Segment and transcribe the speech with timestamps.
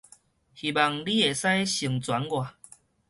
[0.55, 2.49] 希望你會使成全我